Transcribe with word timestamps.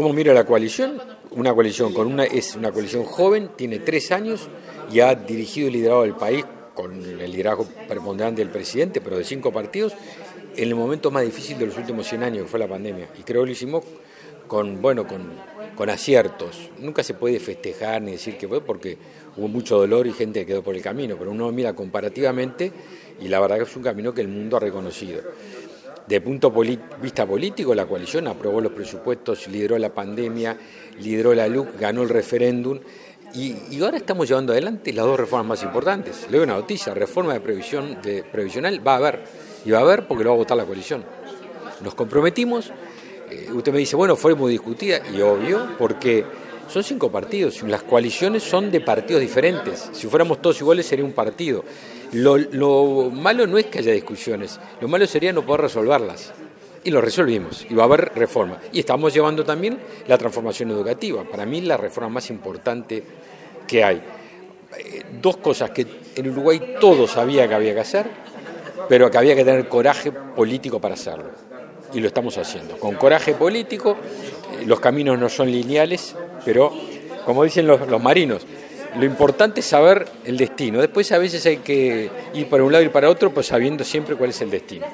¿Cómo 0.00 0.14
mira 0.14 0.32
la 0.32 0.46
coalición? 0.46 0.98
Una 1.32 1.52
coalición 1.52 1.92
con 1.92 2.06
una 2.06 2.24
es 2.24 2.56
una 2.56 2.72
coalición 2.72 3.04
joven, 3.04 3.50
tiene 3.54 3.80
tres 3.80 4.10
años 4.12 4.48
y 4.90 5.00
ha 5.00 5.14
dirigido 5.14 5.68
y 5.68 5.72
liderado 5.72 6.04
el 6.04 6.14
país 6.14 6.42
con 6.74 6.94
el 6.94 7.30
liderazgo 7.30 7.66
preponderante 7.86 8.40
del 8.40 8.50
presidente, 8.50 9.02
pero 9.02 9.18
de 9.18 9.24
cinco 9.24 9.52
partidos, 9.52 9.92
en 10.56 10.68
el 10.68 10.74
momento 10.74 11.10
más 11.10 11.22
difícil 11.22 11.58
de 11.58 11.66
los 11.66 11.76
últimos 11.76 12.06
100 12.08 12.22
años, 12.22 12.44
que 12.44 12.48
fue 12.48 12.58
la 12.58 12.66
pandemia. 12.66 13.10
Y 13.18 13.24
creo 13.24 13.42
que 13.42 13.48
lo 13.48 13.52
hicimos 13.52 13.84
con, 14.48 14.80
bueno, 14.80 15.06
con, 15.06 15.34
con 15.76 15.90
aciertos. 15.90 16.70
Nunca 16.78 17.02
se 17.02 17.12
puede 17.12 17.38
festejar 17.38 18.00
ni 18.00 18.12
decir 18.12 18.38
que 18.38 18.48
fue 18.48 18.62
porque 18.62 18.96
hubo 19.36 19.48
mucho 19.48 19.76
dolor 19.76 20.06
y 20.06 20.14
gente 20.14 20.40
que 20.40 20.46
quedó 20.46 20.62
por 20.62 20.74
el 20.74 20.80
camino, 20.80 21.16
pero 21.18 21.30
uno 21.30 21.52
mira 21.52 21.74
comparativamente 21.74 22.72
y 23.20 23.28
la 23.28 23.38
verdad 23.38 23.58
que 23.58 23.64
es 23.64 23.76
un 23.76 23.82
camino 23.82 24.14
que 24.14 24.22
el 24.22 24.28
mundo 24.28 24.56
ha 24.56 24.60
reconocido. 24.60 25.20
De 26.06 26.20
punto 26.20 26.50
vista 27.00 27.26
político, 27.26 27.74
la 27.74 27.86
coalición 27.86 28.26
aprobó 28.26 28.60
los 28.60 28.72
presupuestos, 28.72 29.46
lideró 29.48 29.78
la 29.78 29.94
pandemia, 29.94 30.56
lideró 31.00 31.34
la 31.34 31.46
luz, 31.46 31.68
ganó 31.78 32.02
el 32.02 32.08
referéndum 32.08 32.80
y, 33.32 33.80
ahora 33.80 33.96
estamos 33.96 34.28
llevando 34.28 34.52
adelante 34.52 34.92
las 34.92 35.04
dos 35.04 35.18
reformas 35.18 35.46
más 35.46 35.62
importantes. 35.62 36.26
Leo 36.30 36.42
una 36.42 36.54
noticia, 36.54 36.94
reforma 36.94 37.32
de 37.32 37.40
previsión 37.40 37.98
de 38.02 38.24
previsional 38.24 38.86
va 38.86 38.94
a 38.94 38.96
haber 38.96 39.24
y 39.64 39.70
va 39.70 39.78
a 39.78 39.82
haber 39.82 40.08
porque 40.08 40.24
lo 40.24 40.30
va 40.30 40.34
a 40.34 40.38
votar 40.38 40.56
la 40.56 40.64
coalición. 40.64 41.04
Nos 41.82 41.94
comprometimos, 41.94 42.72
eh, 43.30 43.48
usted 43.52 43.72
me 43.72 43.78
dice, 43.78 43.94
bueno, 43.94 44.16
fue 44.16 44.34
muy 44.34 44.50
discutida 44.50 45.00
y 45.14 45.20
obvio, 45.20 45.76
porque 45.78 46.24
son 46.70 46.84
cinco 46.84 47.10
partidos 47.10 47.62
las 47.62 47.82
coaliciones 47.82 48.42
son 48.42 48.70
de 48.70 48.80
partidos 48.80 49.20
diferentes. 49.20 49.90
Si 49.92 50.06
fuéramos 50.06 50.40
todos 50.40 50.60
iguales 50.60 50.86
sería 50.86 51.04
un 51.04 51.12
partido. 51.12 51.64
Lo, 52.12 53.10
malo 53.10 53.46
no 53.46 53.58
es 53.58 53.66
que 53.66 53.78
haya 53.78 53.92
discusiones, 53.92 54.58
lo 54.80 54.88
malo 54.88 55.06
sería 55.06 55.32
no 55.32 55.44
poder 55.46 55.62
resolverlas. 55.62 56.32
Y 56.82 56.90
lo 56.90 57.02
resolvimos, 57.02 57.66
y 57.68 57.74
va 57.74 57.82
a 57.82 57.86
haber 57.86 58.12
reforma. 58.14 58.58
Y 58.72 58.80
estamos 58.80 59.12
llevando 59.12 59.44
también 59.44 59.78
la 60.08 60.16
transformación 60.16 60.70
educativa, 60.70 61.24
para 61.24 61.44
mí 61.44 61.60
la 61.60 61.76
reforma 61.76 62.08
más 62.08 62.30
importante 62.30 63.02
que 63.66 63.84
hay. 63.84 64.02
Eh, 64.78 65.02
dos 65.20 65.36
cosas 65.36 65.70
que 65.70 65.86
en 66.16 66.30
Uruguay 66.30 66.76
todo 66.80 67.06
sabía 67.06 67.46
que 67.46 67.54
había 67.54 67.74
que 67.74 67.80
hacer, 67.80 68.06
pero 68.88 69.10
que 69.10 69.18
había 69.18 69.36
que 69.36 69.44
tener 69.44 69.68
coraje 69.68 70.10
político 70.10 70.80
para 70.80 70.94
hacerlo. 70.94 71.30
Y 71.92 72.00
lo 72.00 72.06
estamos 72.06 72.38
haciendo. 72.38 72.78
Con 72.78 72.94
coraje 72.94 73.34
político, 73.34 73.96
eh, 74.58 74.64
los 74.64 74.80
caminos 74.80 75.18
no 75.18 75.28
son 75.28 75.50
lineales, 75.50 76.16
pero 76.44 76.72
como 77.24 77.44
dicen 77.44 77.66
los, 77.66 77.80
marinos, 78.02 78.46
lo 78.98 79.04
importante 79.04 79.60
es 79.60 79.66
saber 79.66 80.06
el 80.24 80.36
destino. 80.36 80.80
Después 80.80 81.10
a 81.12 81.18
veces 81.18 81.44
hay 81.46 81.58
que 81.58 82.10
ir 82.34 82.48
para 82.48 82.64
un 82.64 82.72
lado 82.72 82.84
y 82.84 82.88
para 82.88 83.08
otro, 83.08 83.32
pues 83.32 83.46
sabiendo 83.46 83.84
siempre 83.84 84.16
cuál 84.16 84.30
es 84.30 84.40
el 84.40 84.50
destino. 84.50 84.86